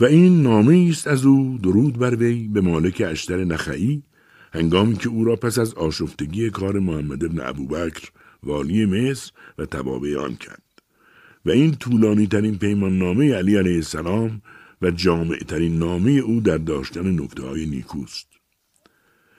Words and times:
و 0.00 0.04
این 0.04 0.42
نامه 0.42 0.86
است 0.90 1.06
از 1.06 1.24
او 1.24 1.58
درود 1.62 1.98
بر 1.98 2.14
وی 2.14 2.48
به 2.48 2.60
مالک 2.60 3.02
اشتر 3.06 3.44
نخعی 3.44 4.02
هنگامی 4.52 4.96
که 4.96 5.08
او 5.08 5.24
را 5.24 5.36
پس 5.36 5.58
از 5.58 5.74
آشفتگی 5.74 6.50
کار 6.50 6.78
محمد 6.78 7.24
ابن 7.24 7.40
ابوبکر 7.40 8.10
والی 8.42 8.86
مصر 8.86 9.32
و 9.58 9.66
توابع 9.66 10.18
آن 10.18 10.36
کرد. 10.36 10.62
و 11.46 11.50
این 11.50 11.74
طولانی 11.74 12.26
ترین 12.26 12.58
پیمان 12.58 12.98
نامه 12.98 13.34
علی 13.34 13.56
علیه 13.56 13.74
السلام 13.74 14.42
و 14.82 14.90
جامع 14.90 15.38
ترین 15.38 15.78
نامه 15.78 16.10
او 16.10 16.40
در 16.40 16.58
داشتن 16.58 17.20
نکته 17.20 17.42
های 17.42 17.66
نیکوست. 17.66 18.26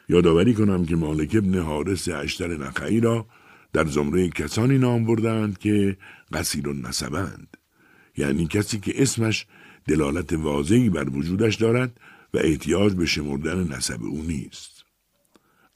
یادآوری 0.10 0.54
کنم 0.54 0.86
که 0.86 0.96
مالک 0.96 1.36
ابن 1.36 1.60
حارس 1.60 2.10
اشتر 2.10 2.58
نخعی 2.58 3.00
را 3.00 3.26
در 3.74 3.86
زمره 3.86 4.30
کسانی 4.30 4.78
نام 4.78 5.06
بردند 5.06 5.58
که 5.58 5.98
قصیر 6.34 6.70
و 6.70 6.74
نسبند 6.74 7.58
یعنی 8.18 8.48
کسی 8.48 8.80
که 8.80 9.02
اسمش 9.02 9.46
دلالت 9.88 10.34
واضحی 10.34 10.90
بر 10.90 11.10
وجودش 11.10 11.56
دارد 11.56 12.00
و 12.34 12.38
احتیاج 12.38 12.94
به 12.94 13.06
شمردن 13.06 13.68
نسب 13.68 14.04
او 14.04 14.24
نیست. 14.24 14.86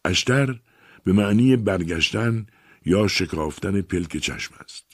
اشتر 0.06 0.60
به 1.04 1.14
معنی 1.14 1.56
برگشتن 1.56 2.46
یا 2.86 3.08
شکافتن 3.08 3.82
پلک 3.82 4.18
چشم 4.18 4.54
است 4.64 4.86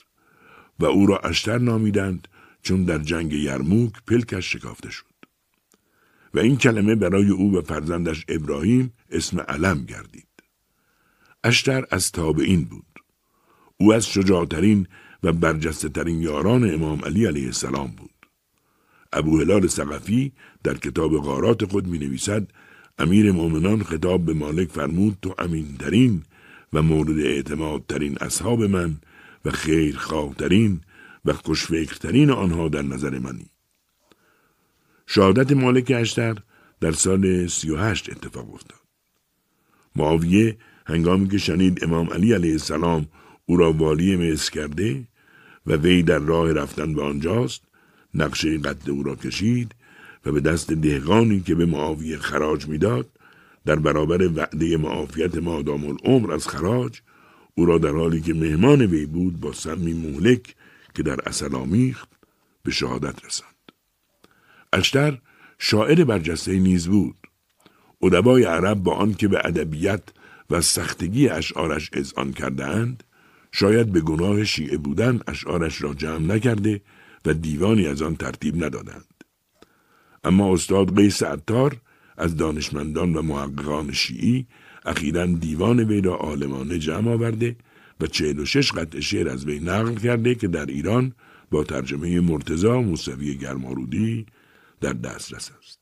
و 0.80 0.84
او 0.84 1.06
را 1.06 1.18
اشتر 1.18 1.58
نامیدند 1.58 2.28
چون 2.62 2.84
در 2.84 2.98
جنگ 2.98 3.32
یرموک 3.32 3.92
پلکش 4.06 4.52
شکافته 4.52 4.90
شد. 4.90 5.04
و 6.34 6.38
این 6.38 6.56
کلمه 6.56 6.94
برای 6.94 7.30
او 7.30 7.56
و 7.56 7.62
فرزندش 7.62 8.24
ابراهیم 8.28 8.92
اسم 9.10 9.40
علم 9.40 9.84
گردید. 9.84 10.26
اشتر 11.44 11.84
از 11.90 12.12
تابعین 12.12 12.64
بود. 12.64 12.86
او 13.76 13.92
از 13.92 14.06
شجاعترین 14.06 14.86
و 15.22 15.32
برجسته 15.32 15.88
ترین 15.88 16.22
یاران 16.22 16.74
امام 16.74 17.04
علی 17.04 17.26
علیه 17.26 17.46
السلام 17.46 17.90
بود. 17.90 18.11
ابو 19.12 19.40
هلال 19.40 19.66
سقفی 19.66 20.32
در 20.64 20.74
کتاب 20.74 21.16
غارات 21.16 21.64
خود 21.64 21.86
می 21.86 21.98
نویسد 21.98 22.46
امیر 22.98 23.32
مؤمنان 23.32 23.82
خطاب 23.82 24.24
به 24.24 24.34
مالک 24.34 24.68
فرمود 24.68 25.18
تو 25.22 25.34
امینترین 25.38 26.22
و 26.72 26.82
مورد 26.82 27.18
اعتمادترین 27.18 28.18
اصحاب 28.20 28.62
من 28.62 28.96
و 29.44 29.50
خیرخواهترین 29.50 30.80
و 31.24 31.32
خوشفکرترین 31.32 32.30
آنها 32.30 32.68
در 32.68 32.82
نظر 32.82 33.18
منی. 33.18 33.46
شهادت 35.06 35.52
مالک 35.52 35.92
اشتر 35.96 36.36
در 36.80 36.92
سال 36.92 37.46
سی 37.46 37.70
و 37.70 37.76
هشت 37.76 38.10
اتفاق 38.10 38.54
افتاد. 38.54 38.80
معاویه 39.96 40.56
هنگامی 40.86 41.28
که 41.28 41.38
شنید 41.38 41.84
امام 41.84 42.10
علی 42.10 42.32
علیه 42.32 42.52
السلام 42.52 43.06
او 43.46 43.56
را 43.56 43.72
والی 43.72 44.16
مصر 44.16 44.50
کرده 44.50 45.08
و 45.66 45.72
وی 45.72 46.02
در 46.02 46.18
راه 46.18 46.52
رفتن 46.52 46.94
به 46.94 47.02
آنجاست 47.02 47.62
نقشه 48.14 48.58
قد 48.58 48.90
او 48.90 49.02
را 49.02 49.16
کشید 49.16 49.74
و 50.24 50.32
به 50.32 50.40
دست 50.40 50.72
دهقانی 50.72 51.40
که 51.40 51.54
به 51.54 51.66
معاویه 51.66 52.18
خراج 52.18 52.68
می‌داد 52.68 53.10
در 53.64 53.76
برابر 53.76 54.28
وعده 54.28 54.76
معافیت 54.76 55.36
مادام 55.36 55.84
العمر 55.84 56.32
از 56.32 56.48
خراج 56.48 57.00
او 57.54 57.66
را 57.66 57.78
در 57.78 57.92
حالی 57.92 58.20
که 58.20 58.34
مهمان 58.34 58.82
وی 58.82 59.06
بود 59.06 59.40
با 59.40 59.52
سمی 59.52 59.92
مولک 59.92 60.54
که 60.94 61.02
در 61.02 61.28
اصل 61.28 61.54
آمیخت 61.54 62.08
به 62.62 62.70
شهادت 62.70 63.24
رساند. 63.26 63.52
اشتر 64.72 65.18
شاعر 65.58 66.04
برجسته 66.04 66.58
نیز 66.58 66.88
بود. 66.88 67.16
ادبای 68.02 68.44
عرب 68.44 68.82
با 68.82 68.94
آنکه 68.94 69.28
به 69.28 69.38
ادبیت 69.44 70.02
و 70.50 70.60
سختگی 70.60 71.28
اشعارش 71.28 71.90
اذعان 71.92 72.32
کردهاند 72.32 73.04
شاید 73.52 73.92
به 73.92 74.00
گناه 74.00 74.44
شیعه 74.44 74.76
بودن 74.76 75.20
اشعارش 75.26 75.82
را 75.82 75.94
جمع 75.94 76.34
نکرده 76.34 76.80
و 77.26 77.34
دیوانی 77.34 77.86
از 77.86 78.02
آن 78.02 78.16
ترتیب 78.16 78.64
ندادند. 78.64 79.24
اما 80.24 80.52
استاد 80.52 80.96
قیس 80.96 81.22
عطار 81.22 81.76
از 82.16 82.36
دانشمندان 82.36 83.16
و 83.16 83.22
محققان 83.22 83.92
شیعی 83.92 84.46
اخیرا 84.84 85.26
دیوان 85.26 85.80
وی 85.80 86.00
را 86.00 86.14
عالمانه 86.14 86.78
جمع 86.78 87.10
آورده 87.10 87.56
و 88.00 88.06
چهل 88.06 88.38
و 88.38 88.44
شش 88.44 88.72
قطع 88.72 89.00
شعر 89.00 89.28
از 89.28 89.44
وی 89.44 89.60
نقل 89.60 89.94
کرده 89.94 90.34
که 90.34 90.48
در 90.48 90.66
ایران 90.66 91.12
با 91.50 91.64
ترجمه 91.64 92.20
مرتزا 92.20 92.80
موسوی 92.80 93.36
گرمارودی 93.36 94.26
در 94.80 94.92
دسترس 94.92 95.50
است. 95.58 95.80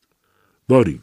باری 0.69 1.01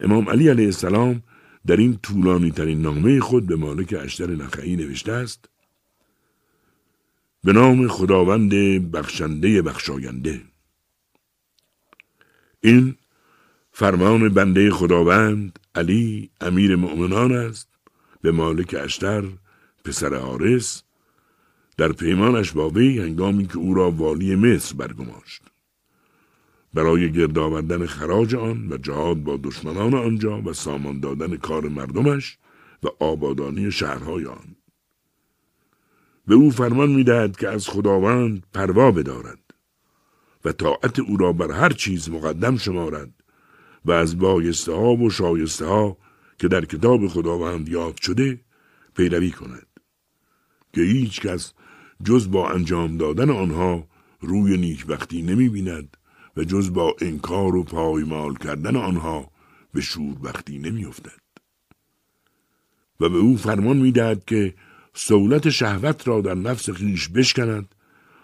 امام 0.00 0.28
علی 0.28 0.48
علیه 0.48 0.66
السلام 0.66 1.22
در 1.66 1.76
این 1.76 1.98
طولانی 2.02 2.50
ترین 2.50 2.82
نامه 2.82 3.20
خود 3.20 3.46
به 3.46 3.56
مالک 3.56 3.94
اشتر 4.00 4.30
نخعی 4.30 4.76
نوشته 4.76 5.12
است 5.12 5.48
به 7.44 7.52
نام 7.52 7.88
خداوند 7.88 8.50
بخشنده 8.92 9.62
بخشاینده. 9.62 10.42
این 12.60 12.96
فرمان 13.72 14.28
بنده 14.28 14.70
خداوند 14.70 15.58
علی 15.74 16.30
امیر 16.40 16.76
مؤمنان 16.76 17.32
است 17.32 17.68
به 18.22 18.30
مالک 18.30 18.76
اشتر 18.78 19.24
پسر 19.84 20.14
آرس 20.14 20.82
در 21.76 21.92
پیمانش 21.92 22.52
با 22.52 22.70
وی 22.70 22.98
هنگامی 22.98 23.46
که 23.46 23.58
او 23.58 23.74
را 23.74 23.90
والی 23.90 24.36
مصر 24.36 24.74
برگماشت. 24.74 25.42
برای 26.74 27.12
گرد 27.12 27.38
آوردن 27.38 27.86
خراج 27.86 28.34
آن 28.34 28.72
و 28.72 28.76
جهاد 28.76 29.16
با 29.16 29.40
دشمنان 29.44 29.94
آنجا 29.94 30.42
و 30.42 30.52
سامان 30.52 31.00
دادن 31.00 31.36
کار 31.36 31.68
مردمش 31.68 32.38
و 32.82 32.88
آبادانی 33.00 33.70
شهرهای 33.70 34.26
آن. 34.26 34.56
به 36.26 36.34
او 36.34 36.50
فرمان 36.50 36.90
می‌دهد 36.90 37.36
که 37.36 37.48
از 37.48 37.68
خداوند 37.68 38.46
پروا 38.54 38.90
بدارد 38.90 39.38
و 40.44 40.52
طاعت 40.52 40.98
او 40.98 41.16
را 41.16 41.32
بر 41.32 41.52
هر 41.52 41.70
چیز 41.72 42.10
مقدم 42.10 42.56
شمارد 42.56 43.10
و 43.84 43.92
از 43.92 44.18
بایسته 44.18 44.72
ها 44.72 44.94
و 44.94 45.10
شایسته 45.10 45.66
ها 45.66 45.96
که 46.38 46.48
در 46.48 46.64
کتاب 46.64 47.08
خداوند 47.08 47.68
یاد 47.68 48.00
شده 48.00 48.40
پیروی 48.96 49.30
کند 49.30 49.66
که 50.72 50.80
هیچ 50.80 51.20
کس 51.20 51.52
جز 52.04 52.30
با 52.30 52.50
انجام 52.50 52.96
دادن 52.96 53.30
آنها 53.30 53.86
روی 54.20 54.56
نیکبختی 54.56 55.22
نمی 55.22 55.48
بیند 55.48 55.96
و 56.36 56.44
جز 56.44 56.72
با 56.72 56.96
انکار 57.00 57.56
و 57.56 57.64
پایمال 57.64 58.34
کردن 58.34 58.76
آنها 58.76 59.30
به 59.74 59.80
شوربختی 59.80 60.58
نمی 60.58 60.84
افتد. 60.84 61.20
و 63.00 63.08
به 63.08 63.18
او 63.18 63.36
فرمان 63.36 63.76
می‌دهد 63.76 64.24
که 64.24 64.54
سولت 65.02 65.50
شهوت 65.50 66.08
را 66.08 66.20
در 66.20 66.34
نفس 66.34 66.70
خیش 66.70 67.08
بشکند 67.08 67.74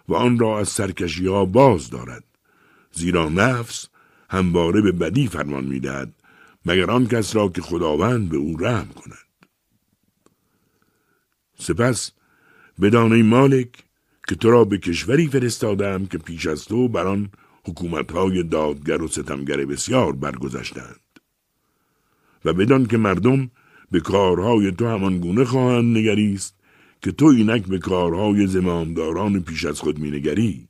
و 0.09 0.15
آن 0.15 0.39
را 0.39 0.59
از 0.59 0.69
سرکشی 0.69 1.27
ها 1.27 1.45
باز 1.45 1.91
دارد. 1.91 2.25
زیرا 2.93 3.29
نفس 3.29 3.89
همواره 4.31 4.81
به 4.81 4.93
بدی 4.93 5.29
فرمان 5.29 5.65
می‌دهد 5.65 6.13
مگر 6.67 6.91
آن 6.91 7.07
کس 7.07 7.37
را 7.37 7.49
که 7.49 7.63
خداوند 7.63 8.29
به 8.29 8.37
او 8.37 8.57
رحم 8.57 8.89
کند. 8.89 9.27
سپس 11.59 12.11
بدانه 12.81 13.23
مالک 13.23 13.69
که 14.29 14.35
تو 14.35 14.51
را 14.51 14.65
به 14.65 14.79
کشوری 14.79 15.29
فرستادم 15.29 16.07
که 16.07 16.19
پیش 16.19 16.47
از 16.47 16.65
تو 16.65 16.89
بر 16.89 17.07
آن 17.07 17.31
حکومتهای 17.65 18.43
دادگر 18.43 19.03
و 19.03 19.09
ستمگر 19.09 19.65
بسیار 19.65 20.13
برگذشتند. 20.13 21.01
و 22.45 22.53
بدان 22.53 22.87
که 22.87 22.97
مردم 22.97 23.51
به 23.91 24.01
کارهای 24.01 24.73
تو 24.73 24.87
همان 24.87 25.19
گونه 25.19 25.45
خواهند 25.45 25.97
نگریست 25.97 26.56
که 27.07 27.13
تو 27.13 27.27
اینک 27.27 27.67
به 27.67 27.79
کارهای 27.79 28.47
زمامداران 28.47 29.43
پیش 29.43 29.65
از 29.65 29.81
خود 29.81 29.99
مینگری 29.99 30.69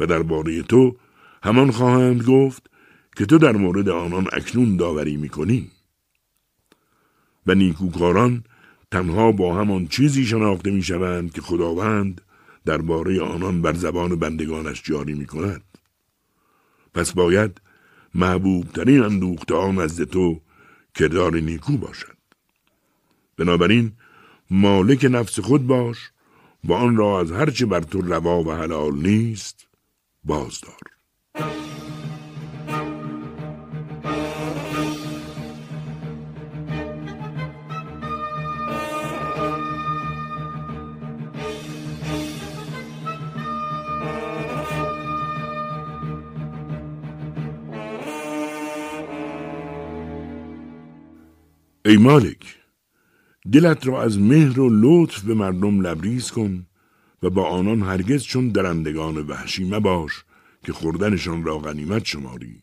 و 0.00 0.06
درباره 0.06 0.62
تو 0.62 0.96
همان 1.42 1.70
خواهند 1.70 2.22
گفت 2.22 2.70
که 3.16 3.26
تو 3.26 3.38
در 3.38 3.56
مورد 3.56 3.88
آنان 3.88 4.26
اکنون 4.32 4.76
داوری 4.76 5.16
می‌کنی 5.16 5.70
و 7.46 7.54
نیکوکاران 7.54 8.44
تنها 8.90 9.32
با 9.32 9.56
همان 9.60 9.86
چیزی 9.86 10.26
شناخته 10.26 10.70
می‌شوند 10.70 11.32
که 11.32 11.40
خداوند 11.40 12.20
درباره 12.64 13.20
آنان 13.20 13.62
بر 13.62 13.74
زبان 13.74 14.16
بندگانش 14.16 14.82
جاری 14.82 15.14
می 15.14 15.26
کند. 15.26 15.64
پس 16.94 17.12
باید 17.12 17.60
محبوب 18.14 18.72
ترین 18.72 19.02
اندوخته 19.02 19.54
آن 19.54 19.74
نزد 19.74 20.04
تو 20.04 20.40
کردار 20.94 21.36
نیکو 21.36 21.76
باشد. 21.76 22.16
بنابراین 23.36 23.92
مالک 24.50 25.06
نفس 25.10 25.40
خود 25.40 25.66
باش 25.66 26.10
و 26.64 26.72
آن 26.72 26.96
را 26.96 27.20
از 27.20 27.32
هرچه 27.32 27.66
بر 27.66 27.80
تو 27.80 28.00
روا 28.00 28.42
و 28.42 28.52
حلال 28.52 28.94
نیست 28.94 29.66
بازدار. 30.24 30.80
ای 51.86 51.96
مالک 51.96 52.63
دلت 53.52 53.86
را 53.86 54.02
از 54.02 54.18
مهر 54.18 54.60
و 54.60 54.68
لطف 54.72 55.22
به 55.22 55.34
مردم 55.34 55.80
لبریز 55.80 56.30
کن 56.30 56.66
و 57.22 57.30
با 57.30 57.48
آنان 57.48 57.82
هرگز 57.82 58.22
چون 58.22 58.48
درندگان 58.48 59.16
وحشی 59.16 59.64
مباش 59.64 60.24
که 60.62 60.72
خوردنشان 60.72 61.44
را 61.44 61.58
غنیمت 61.58 62.04
شماری 62.04 62.62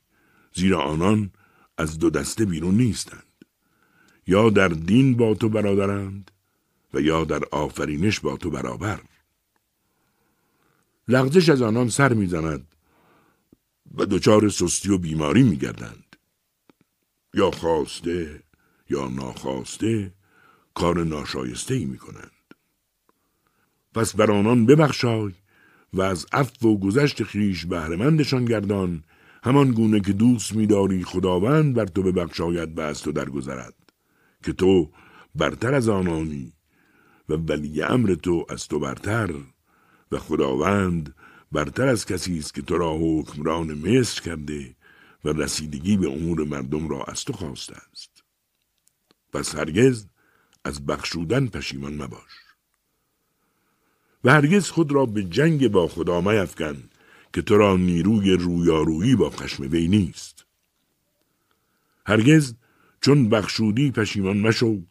زیرا 0.54 0.81
آنان 0.81 1.31
از 1.78 2.00
دو 2.00 2.10
دسته 2.10 2.45
بیرون 2.45 2.75
نیستند. 2.75 3.24
یا 4.28 4.50
در 4.50 4.68
دین 4.68 5.18
با 5.18 5.33
تو 5.33 5.50
برادرند 5.50 6.31
و 6.94 7.01
یا 7.01 7.24
در 7.24 7.42
آفرینش 7.51 8.19
با 8.19 8.38
تو 8.38 8.50
برابر. 8.50 9.01
لغزش 11.07 11.50
از 11.50 11.62
آنان 11.62 11.89
سر 11.89 12.13
می‌زند 12.13 12.68
و 13.95 14.06
دچار 14.06 14.50
سستی 14.50 14.89
و 14.89 14.98
بیماری 14.98 15.44
میگردند. 15.44 16.16
یا 17.33 17.51
خواسته 17.51 18.44
یا 18.89 19.07
ناخواسته 19.07 20.13
کار 20.81 21.04
ناشایسته 21.04 21.74
ای 21.74 21.86
می 21.86 21.98
کنند. 21.98 22.31
پس 23.94 24.16
بر 24.16 24.31
آنان 24.31 24.66
ببخشای 24.66 25.31
و 25.94 26.01
از 26.01 26.25
عفو 26.33 26.69
و 26.69 26.78
گذشت 26.78 27.24
خیش 27.24 27.66
بهرهمندشان 27.66 28.45
گردان 28.45 29.04
همان 29.44 29.72
گونه 29.72 30.00
که 30.00 30.13
دوست 30.13 30.56
میداری 30.56 31.04
خداوند 31.04 31.74
بر 31.74 31.86
تو 31.86 32.04
ببخشاید 32.04 32.78
و 32.78 32.81
از 32.81 33.01
تو 33.01 33.12
درگذرد 33.12 33.74
که 34.44 34.54
تو 34.54 34.92
برتر 35.36 35.74
از 35.74 35.89
آنانی 35.89 36.54
و 37.30 37.33
ولی 37.33 37.81
امر 37.81 38.16
تو 38.16 38.45
از 38.50 38.68
تو 38.68 38.80
برتر 38.80 39.33
و 40.12 40.18
خداوند 40.18 41.16
برتر 41.51 41.88
از 41.88 42.06
کسی 42.06 42.39
است 42.39 42.54
که 42.54 42.62
تو 42.62 42.78
را 42.78 42.98
حکمران 42.98 43.74
مصر 43.74 44.22
کرده 44.22 44.75
و 45.25 45.30
رسیدگی 45.30 45.98
به 45.98 46.07
امور 46.07 46.44
مردم 46.44 46.89
را 46.89 47.04
از 47.04 47.24
تو 47.24 47.33
خواسته 47.33 47.75
است 47.92 48.24
پس 49.33 49.56
هرگز 49.56 50.06
از 50.63 50.85
بخشودن 50.85 51.47
پشیمان 51.47 51.93
مباش. 52.01 52.31
و 54.23 54.31
هرگز 54.31 54.69
خود 54.69 54.91
را 54.91 55.05
به 55.05 55.23
جنگ 55.23 55.67
با 55.67 55.87
خدا 55.87 56.21
میفکن 56.21 56.83
که 57.33 57.41
تو 57.41 57.57
را 57.57 57.77
نیروی 57.77 58.31
رویارویی 58.33 59.15
با 59.15 59.29
خشم 59.29 59.63
وی 59.71 59.87
نیست. 59.87 60.45
هرگز 62.05 62.55
چون 63.01 63.29
بخشودی 63.29 63.91
پشیمان 63.91 64.37
مشو 64.37 64.81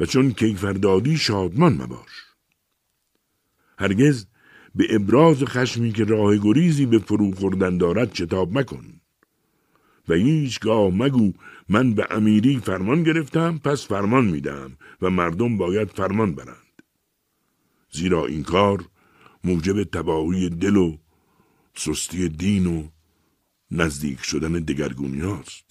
و 0.00 0.06
چون 0.06 0.32
کیفردادی 0.32 1.16
شادمان 1.16 1.72
مباش. 1.72 2.24
هرگز 3.78 4.26
به 4.74 4.86
ابراز 4.90 5.44
خشمی 5.44 5.92
که 5.92 6.04
راه 6.04 6.36
گریزی 6.36 6.86
به 6.86 6.98
فرو 6.98 7.34
خوردن 7.34 7.78
دارد 7.78 8.14
شتاب 8.14 8.58
مکن 8.58 9.00
و 10.08 10.14
هیچگاه 10.14 10.90
مگو 10.90 11.32
من 11.68 11.94
به 11.94 12.06
امیری 12.10 12.58
فرمان 12.58 13.02
گرفتم 13.02 13.58
پس 13.58 13.86
فرمان 13.86 14.24
میدم 14.24 14.76
و 15.02 15.10
مردم 15.10 15.56
باید 15.56 15.88
فرمان 15.88 16.34
برند 16.34 16.82
زیرا 17.90 18.26
این 18.26 18.42
کار 18.42 18.84
موجب 19.44 19.84
تباهی 19.84 20.48
دل 20.48 20.76
و 20.76 20.96
سستی 21.74 22.28
دین 22.28 22.66
و 22.66 22.88
نزدیک 23.70 24.22
شدن 24.22 24.52
دگرگونی 24.52 25.20
هاست. 25.20 25.64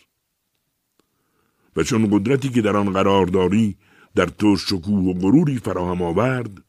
و 1.75 1.83
چون 1.83 2.09
قدرتی 2.11 2.49
که 2.49 2.61
در 2.61 2.77
آن 2.77 2.93
قرار 2.93 3.25
داری 3.25 3.77
در 4.15 4.25
تو 4.25 4.55
شکوه 4.55 4.99
و 4.99 5.13
غروری 5.13 5.57
فراهم 5.57 6.01
آورد 6.01 6.63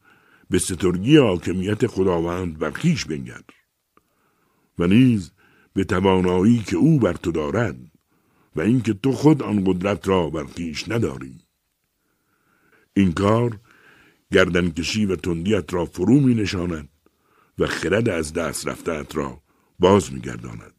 به 0.49 0.59
سترگی 0.59 1.17
حاکمیت 1.17 1.87
خداوند 1.87 2.57
بر 2.57 2.71
خیش 2.71 3.05
بنگر 3.05 3.41
و 4.79 4.87
نیز 4.87 5.31
به 5.73 5.83
توانایی 5.83 6.59
که 6.59 6.75
او 6.75 6.99
بر 6.99 7.13
تو 7.13 7.31
دارد 7.31 7.77
و 8.55 8.61
اینکه 8.61 8.93
تو 8.93 9.11
خود 9.11 9.43
آن 9.43 9.63
قدرت 9.63 10.07
را 10.07 10.29
بر 10.29 10.43
خویش 10.43 10.89
نداری 10.89 11.35
این 12.93 13.11
کار 13.11 13.59
گردنکشی 14.31 15.05
و 15.05 15.15
تندیت 15.15 15.73
را 15.73 15.85
فرو 15.85 16.19
می 16.19 16.35
نشاند 16.35 16.89
و 17.59 17.67
خرد 17.67 18.09
از 18.09 18.33
دست 18.33 18.67
رفتهت 18.67 19.15
را 19.15 19.41
باز 19.79 20.13
می 20.13 20.19
گرداند. 20.19 20.73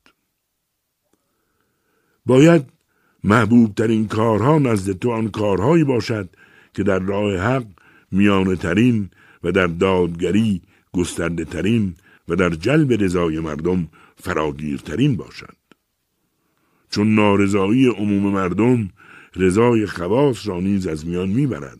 باید 2.26 2.62
محبوب 3.24 3.74
ترین 3.74 4.08
کارها 4.08 4.58
نزد 4.58 4.92
تو 4.92 5.10
آن 5.10 5.28
کارهایی 5.28 5.84
باشد 5.84 6.28
که 6.74 6.82
در 6.82 6.98
راه 6.98 7.36
حق 7.36 7.66
میانه 8.10 8.56
ترین 8.56 9.10
و 9.44 9.52
در 9.52 9.66
دادگری 9.66 10.62
گسترده 10.92 11.44
ترین 11.44 11.94
و 12.28 12.36
در 12.36 12.50
جلب 12.50 13.02
رضای 13.02 13.40
مردم 13.40 13.88
فراگیرترین 14.16 15.16
باشد. 15.16 15.55
چون 16.90 17.14
نارضایی 17.14 17.88
عموم 17.88 18.32
مردم 18.32 18.90
رضای 19.36 19.86
خواص 19.86 20.48
را 20.48 20.60
نیز 20.60 20.86
از 20.86 21.06
میان 21.06 21.28
می‌برد 21.28 21.78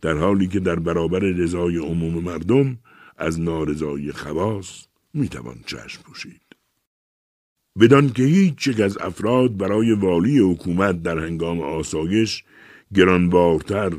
در 0.00 0.16
حالی 0.16 0.46
که 0.46 0.60
در 0.60 0.78
برابر 0.78 1.18
رضای 1.18 1.76
عموم 1.76 2.24
مردم 2.24 2.78
از 3.18 3.40
نارضایی 3.40 4.12
خواص 4.12 4.86
می‌توان 5.14 5.56
چشم 5.66 6.02
پوشید. 6.02 6.42
بدان 7.80 8.08
که 8.08 8.22
هیچ 8.22 8.66
یک 8.66 8.80
از 8.80 8.98
افراد 8.98 9.56
برای 9.56 9.92
والی 9.92 10.38
حکومت 10.38 11.02
در 11.02 11.18
هنگام 11.18 11.60
آسایش 11.60 12.44
گرانبارتر 12.94 13.92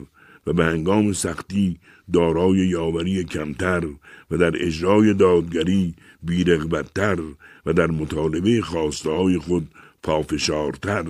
و 0.48 0.54
به 0.54 0.66
هنگام 0.66 1.14
سختی 1.14 1.80
دارای 2.14 2.58
یاوری 2.58 3.24
کمتر 3.24 3.88
و 4.32 4.38
در 4.38 4.52
اجرای 4.56 5.14
دادگری 5.14 5.96
بیرغبتتر 6.24 7.18
و 7.66 7.74
در 7.74 7.88
مطالبه 7.88 8.62
خواسته 8.62 9.12
های 9.12 9.38
خود 9.38 9.68
پافشارتر 10.04 11.06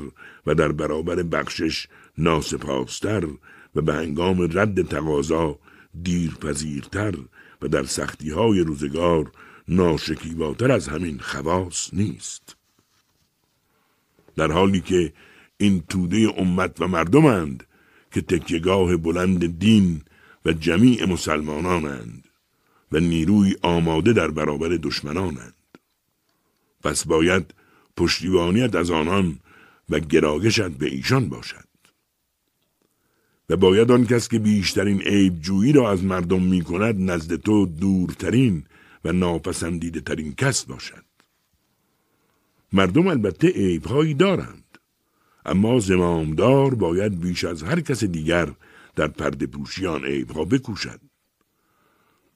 و 0.47 0.55
در 0.55 0.71
برابر 0.71 1.15
بخشش 1.15 1.87
ناسپاستر 2.17 3.27
و 3.75 3.81
به 3.81 3.93
هنگام 3.93 4.41
رد 4.59 4.87
تقاضا 4.87 5.59
دیرپذیرتر 6.03 7.13
و 7.61 7.67
در 7.67 7.83
سختی 7.83 8.29
های 8.29 8.59
روزگار 8.59 9.31
ناشکیباتر 9.67 10.71
از 10.71 10.87
همین 10.87 11.19
خواص 11.19 11.93
نیست. 11.93 12.55
در 14.35 14.51
حالی 14.51 14.79
که 14.79 15.13
این 15.57 15.83
توده 15.89 16.33
امت 16.37 16.81
و 16.81 16.87
مردمند 16.87 17.63
که 18.11 18.21
تکیگاه 18.21 18.97
بلند 18.97 19.59
دین 19.59 20.01
و 20.45 20.53
جمیع 20.53 21.05
مسلمانانند 21.05 22.23
و 22.91 22.99
نیروی 22.99 23.55
آماده 23.61 24.13
در 24.13 24.31
برابر 24.31 24.67
دشمنانند. 24.67 25.53
پس 26.83 27.07
باید 27.07 27.53
پشتیبانیت 27.97 28.75
از 28.75 28.91
آنان 28.91 29.39
و 29.89 29.99
گراگشت 29.99 30.69
به 30.69 30.85
ایشان 30.85 31.29
باشد. 31.29 31.67
و 33.49 33.57
باید 33.57 33.91
آن 33.91 34.05
کس 34.05 34.27
که 34.27 34.39
بیشترین 34.39 35.01
عیب 35.01 35.39
جویی 35.39 35.71
را 35.71 35.91
از 35.91 36.03
مردم 36.03 36.41
می 36.41 36.61
کند 36.61 37.11
نزد 37.11 37.35
تو 37.35 37.65
دورترین 37.65 38.63
و 39.05 39.11
ناپسندیده 39.11 40.01
ترین 40.01 40.33
کس 40.35 40.65
باشد. 40.65 41.03
مردم 42.73 43.07
البته 43.07 43.47
عیبهایی 43.47 44.13
دارند 44.13 44.77
اما 45.45 45.79
زمامدار 45.79 46.75
باید 46.75 47.19
بیش 47.19 47.43
از 47.43 47.63
هر 47.63 47.81
کس 47.81 48.03
دیگر 48.03 48.49
در 48.95 49.07
پرده 49.07 49.45
پوشیان 49.45 50.05
عیبها 50.05 50.45
بکوشد. 50.45 50.99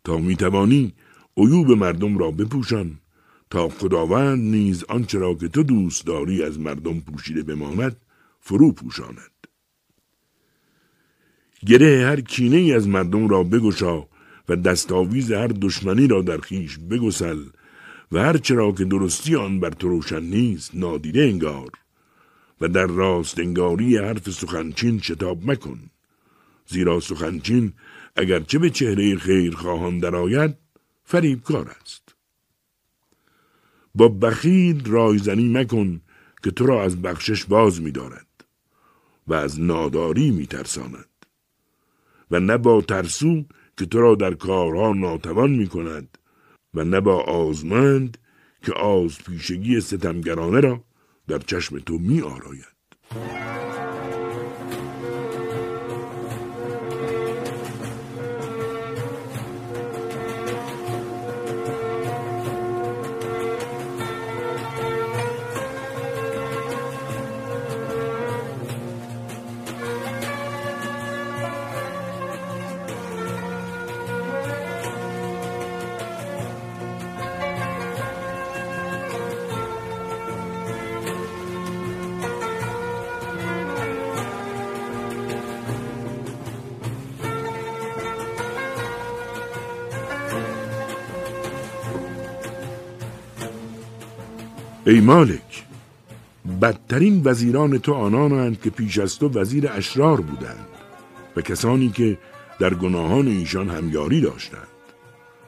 تا 0.04 0.18
می‌توانی 0.18 0.94
عیوب 1.38 1.72
مردم 1.72 2.18
را 2.18 2.32
بپوشان 2.32 3.00
تا 3.50 3.70
خداوند 3.70 4.44
نیز 4.44 4.84
آنچه 4.84 5.20
را 5.20 5.34
که 5.34 5.48
تو 5.48 5.64
دوست 5.64 6.06
داری 6.06 6.44
از 6.44 6.60
مردم 6.60 7.00
پوشیده 7.00 7.44
بماند 7.44 7.98
فرو 8.40 8.72
پوشاند. 8.72 9.48
گره 11.66 12.06
هر 12.06 12.22
کینه 12.22 12.58
ای 12.58 12.74
از 12.74 12.88
مردم 12.88 13.28
را 13.28 13.44
بگشا 13.44 14.08
و 14.50 14.56
دستاویز 14.56 15.32
هر 15.32 15.48
دشمنی 15.48 16.08
را 16.08 16.22
در 16.22 16.38
خیش 16.38 16.78
بگسل 16.78 17.44
و 18.12 18.20
هر 18.20 18.38
چرا 18.38 18.72
که 18.72 18.86
درستی 18.86 19.36
آن 19.36 19.60
بر 19.60 19.70
تو 19.70 19.90
روشن 19.90 20.24
نیست 20.24 20.76
نادیده 20.76 21.22
انگار 21.22 21.70
و 22.62 22.68
در 22.68 22.86
راست 22.86 23.40
انگاری 23.40 23.98
حرف 23.98 24.30
سخنچین 24.30 25.00
شتاب 25.00 25.52
مکن. 25.52 25.80
زیرا 26.68 27.00
سخنچین 27.00 27.74
اگرچه 28.16 28.60
به 28.60 28.70
چهره 28.70 29.16
خیر 29.16 29.56
خواهان 29.56 30.00
درآید 30.00 30.56
فریبکار 31.04 31.76
است. 31.82 32.07
با 33.98 34.08
بخیل 34.08 34.86
رایزنی 34.86 35.50
مکن 35.50 36.02
که 36.44 36.52
تو 36.52 36.66
را 36.66 36.84
از 36.84 37.02
بخشش 37.02 37.46
باز 37.46 37.82
می 37.82 37.92
دارد 37.92 38.28
و 39.28 39.34
از 39.34 39.62
ناداری 39.62 40.32
می 40.32 40.48
ترساند 40.48 41.10
و 42.32 42.40
نه 42.40 42.58
با 42.58 42.82
ترسو 42.82 43.44
که 43.78 43.86
تو 43.86 44.02
را 44.02 44.16
در 44.16 44.34
کارها 44.34 44.94
ناتوان 44.94 45.52
می 45.52 45.68
کند 45.68 46.18
و 46.74 46.84
نه 46.84 47.00
با 47.00 47.24
آزمند 47.24 48.18
که 48.66 48.74
آز 48.74 49.18
پیشگی 49.18 49.82
ستمگرانه 49.82 50.60
را 50.60 50.84
در 51.28 51.40
چشم 51.40 51.80
تو 51.80 51.98
می 51.98 52.22
آراید. 52.22 53.67
ای 94.88 95.00
مالک 95.00 95.66
بدترین 96.62 97.22
وزیران 97.26 97.78
تو 97.78 97.94
آنانند 97.94 98.62
که 98.62 98.70
پیش 98.70 99.00
از 99.00 99.20
تو 99.20 99.30
وزیر 99.30 99.70
اشرار 99.72 100.22
بودند 100.22 100.68
و 101.36 101.42
کسانی 101.42 101.90
که 101.90 102.18
در 102.60 102.74
گناهان 102.74 103.28
ایشان 103.28 103.70
همیاری 103.70 104.22
داشتند. 104.22 104.68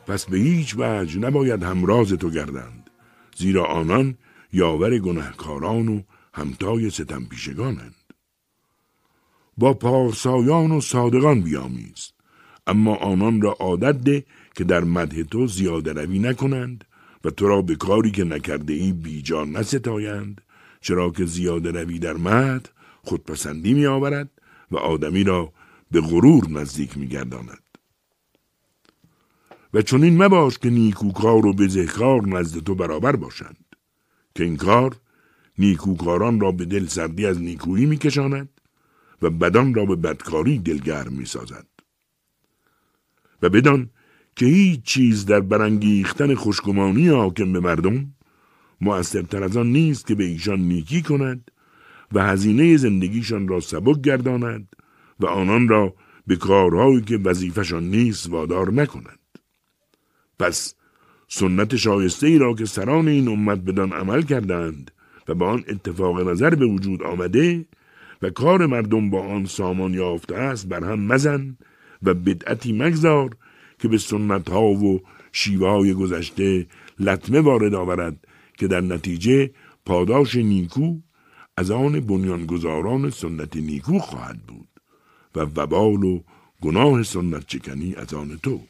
پس 0.07 0.25
به 0.25 0.37
هیچ 0.37 0.75
وجه 0.77 1.19
نباید 1.19 1.63
همراز 1.63 2.13
تو 2.13 2.29
گردند 2.29 2.89
زیرا 3.37 3.65
آنان 3.65 4.17
یاور 4.53 4.99
گناهکاران 4.99 5.87
و 5.87 6.01
همتای 6.33 6.89
ستم 6.89 7.25
پیشگانند. 7.25 7.95
با 9.57 9.73
پارسایان 9.73 10.71
و 10.71 10.81
صادقان 10.81 11.41
بیامیز 11.41 12.11
اما 12.67 12.95
آنان 12.95 13.41
را 13.41 13.51
عادت 13.59 13.97
ده 13.97 14.23
که 14.55 14.63
در 14.63 14.83
مده 14.83 15.23
تو 15.23 15.47
زیاده 15.47 15.93
روی 15.93 16.19
نکنند 16.19 16.85
و 17.23 17.29
تو 17.29 17.47
را 17.47 17.61
به 17.61 17.75
کاری 17.75 18.11
که 18.11 18.23
نکرده 18.23 18.73
ای 18.73 18.91
بیجا 18.93 19.45
نستایند 19.45 20.41
چرا 20.81 21.09
که 21.09 21.25
زیاده 21.25 21.71
روی 21.71 21.99
در 21.99 22.13
مد 22.13 22.69
خودپسندی 23.03 23.73
می 23.73 23.85
آورد 23.85 24.29
و 24.71 24.77
آدمی 24.77 25.23
را 25.23 25.53
به 25.91 26.01
غرور 26.01 26.49
نزدیک 26.49 26.97
می 26.97 27.07
گرداند. 27.07 27.63
و 29.73 29.81
چون 29.81 30.03
این 30.03 30.23
مباش 30.23 30.57
که 30.57 30.69
نیکوکار 30.69 31.45
و 31.45 31.53
بزهکار 31.53 32.27
نزد 32.27 32.63
تو 32.63 32.75
برابر 32.75 33.15
باشند 33.15 33.65
که 34.35 34.43
این 34.43 34.57
کار 34.57 34.95
نیکوکاران 35.57 36.39
را 36.39 36.51
به 36.51 36.65
دل 36.65 36.85
سردی 36.85 37.25
از 37.25 37.41
نیکویی 37.41 37.85
می 37.85 37.97
کشاند 37.97 38.49
و 39.21 39.29
بدان 39.29 39.73
را 39.73 39.85
به 39.85 39.95
بدکاری 39.95 40.59
دلگرم 40.59 41.13
می 41.13 41.25
سازد. 41.25 41.67
و 43.41 43.49
بدان 43.49 43.89
که 44.39 44.45
هیچ 44.45 44.83
چیز 44.83 45.25
در 45.25 45.39
برانگیختن 45.39 46.35
خوشگمانی 46.35 47.07
حاکم 47.07 47.53
به 47.53 47.59
مردم 47.59 48.13
مؤثرتر 48.81 49.43
از 49.43 49.57
آن 49.57 49.67
نیست 49.67 50.07
که 50.07 50.15
به 50.15 50.23
ایشان 50.23 50.59
نیکی 50.59 51.01
کند 51.01 51.51
و 52.11 52.23
هزینه 52.23 52.77
زندگیشان 52.77 53.47
را 53.47 53.59
سبک 53.59 54.01
گرداند 54.01 54.75
و 55.19 55.25
آنان 55.25 55.67
را 55.67 55.93
به 56.27 56.35
کارهایی 56.35 57.01
که 57.01 57.17
وظیفشان 57.17 57.83
نیست 57.83 58.29
وادار 58.29 58.71
نکند. 58.73 59.19
پس 60.39 60.75
سنت 61.27 61.75
شایسته 61.75 62.27
ای 62.27 62.37
را 62.37 62.53
که 62.53 62.65
سران 62.65 63.07
این 63.07 63.27
امت 63.27 63.59
بدان 63.59 63.93
عمل 63.93 64.21
کردند 64.21 64.91
و 65.27 65.33
به 65.33 65.45
آن 65.45 65.63
اتفاق 65.67 66.29
نظر 66.29 66.55
به 66.55 66.65
وجود 66.65 67.03
آمده 67.03 67.65
و 68.21 68.29
کار 68.29 68.65
مردم 68.65 69.09
با 69.09 69.21
آن 69.21 69.45
سامان 69.45 69.93
یافته 69.93 70.35
است 70.35 70.67
بر 70.67 70.83
هم 70.83 70.99
مزن 70.99 71.57
و 72.03 72.13
بدعتی 72.13 72.73
مگذار 72.73 73.35
که 73.79 73.87
به 73.87 73.97
سنت 73.97 74.49
ها 74.49 74.63
و 74.63 75.01
شیوه 75.31 75.69
های 75.69 75.93
گذشته 75.93 76.67
لطمه 76.99 77.39
وارد 77.39 77.73
آورد 77.73 78.27
که 78.57 78.67
در 78.67 78.81
نتیجه 78.81 79.51
پاداش 79.85 80.35
نیکو 80.35 80.95
از 81.57 81.71
آن 81.71 81.99
بنیانگذاران 81.99 83.09
سنت 83.09 83.57
نیکو 83.57 83.99
خواهد 83.99 84.39
بود 84.47 84.67
و 85.35 85.39
وبال 85.39 86.03
و 86.03 86.19
گناه 86.61 87.03
سنت 87.03 87.47
چکنی 87.47 87.95
از 87.95 88.13
آن 88.13 88.39
تو. 88.43 88.61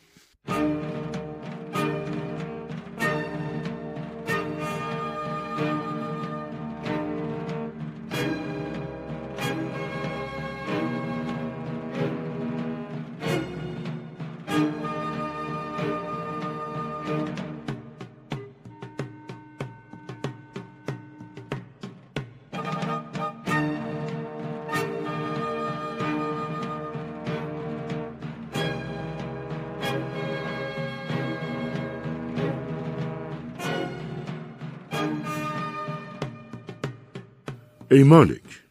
ای 37.92 38.04
مالک 38.04 38.64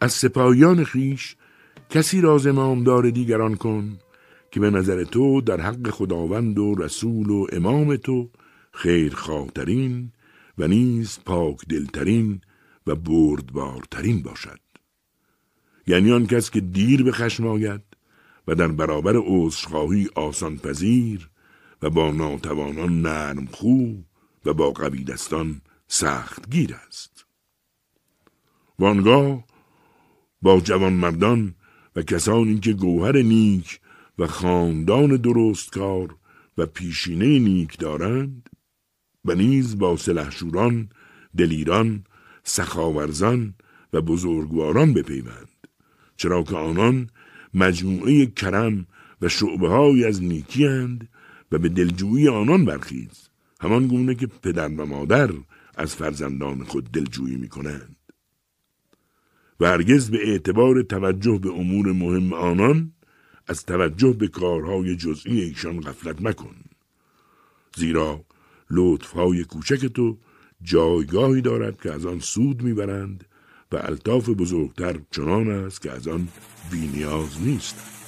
از 0.00 0.12
سپاهیان 0.12 0.84
خیش 0.84 1.36
کسی 1.90 2.20
را 2.20 2.38
زمامدار 2.38 3.10
دیگران 3.10 3.54
کن 3.54 3.98
که 4.50 4.60
به 4.60 4.70
نظر 4.70 5.04
تو 5.04 5.40
در 5.40 5.60
حق 5.60 5.90
خداوند 5.90 6.58
و 6.58 6.74
رسول 6.74 7.30
و 7.30 7.46
امام 7.52 7.96
تو 7.96 8.30
خیر 8.72 9.14
خواهترین 9.14 10.12
و 10.58 10.68
نیز 10.68 11.18
پاک 11.24 11.68
دلترین 11.68 12.40
و 12.86 12.94
بردبارترین 12.94 14.22
باشد. 14.22 14.60
یعنی 15.86 16.12
آن 16.12 16.26
کس 16.26 16.50
که 16.50 16.60
دیر 16.60 17.02
به 17.02 17.12
خشم 17.12 17.46
آید 17.46 17.82
و 18.48 18.54
در 18.54 18.68
برابر 18.68 19.16
عذرخواهی 19.16 20.08
آسان 20.14 20.56
پذیر 20.56 21.30
و 21.82 21.90
با 21.90 22.10
ناتوانان 22.10 23.02
نرم 23.02 23.46
خو 23.46 23.94
و 24.44 24.54
با 24.54 24.70
قوی 24.70 25.04
دستان 25.04 25.60
سخت 25.88 26.50
گیر 26.50 26.74
است. 26.88 27.29
وانگاه 28.80 29.44
با 30.42 30.60
جوان 30.60 30.92
مردان 30.92 31.54
و 31.96 32.02
کسانی 32.02 32.58
که 32.60 32.72
گوهر 32.72 33.16
نیک 33.16 33.80
و 34.18 34.26
خاندان 34.26 35.16
درستکار 35.16 36.16
و 36.58 36.66
پیشینه 36.66 37.38
نیک 37.38 37.78
دارند 37.78 38.50
و 39.24 39.34
نیز 39.34 39.78
با 39.78 39.96
سلحشوران، 39.96 40.88
دلیران، 41.36 42.04
سخاورزان 42.44 43.54
و 43.92 44.00
بزرگواران 44.00 44.92
بپیوند 44.92 45.48
چرا 46.16 46.42
که 46.42 46.56
آنان 46.56 47.10
مجموعه 47.54 48.26
کرم 48.26 48.86
و 49.22 49.28
شعبه 49.28 50.06
از 50.06 50.22
نیکی 50.22 50.66
هند 50.66 51.08
و 51.52 51.58
به 51.58 51.68
دلجویی 51.68 52.28
آنان 52.28 52.64
برخیز 52.64 53.28
همان 53.60 53.86
گونه 53.86 54.14
که 54.14 54.26
پدر 54.26 54.68
و 54.68 54.86
مادر 54.86 55.30
از 55.76 55.94
فرزندان 55.94 56.64
خود 56.64 56.92
دلجویی 56.92 57.36
می 57.36 57.48
کنند. 57.48 57.99
و 59.60 59.66
هرگز 59.66 60.10
به 60.10 60.28
اعتبار 60.28 60.82
توجه 60.82 61.38
به 61.38 61.50
امور 61.50 61.92
مهم 61.92 62.32
آنان 62.32 62.92
از 63.46 63.66
توجه 63.66 64.12
به 64.12 64.28
کارهای 64.28 64.96
جزئی 64.96 65.40
ایشان 65.40 65.80
غفلت 65.80 66.22
مکن. 66.22 66.54
زیرا 67.76 68.24
لطفهای 68.70 69.44
کوچک 69.44 69.86
تو 69.86 70.18
جایگاهی 70.62 71.40
دارد 71.40 71.80
که 71.80 71.92
از 71.92 72.06
آن 72.06 72.18
سود 72.18 72.62
می‌برند 72.62 73.24
و 73.72 73.76
الطاف 73.76 74.28
بزرگتر 74.28 75.00
چنان 75.10 75.50
است 75.50 75.82
که 75.82 75.90
از 75.90 76.08
آن 76.08 76.28
بینیاز 76.70 77.40
نیست 77.40 77.99